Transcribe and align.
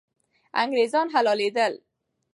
انګریزان 0.61 1.07
حلالېدل. 1.13 1.73